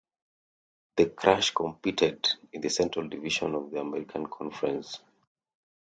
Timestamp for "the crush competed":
0.97-2.27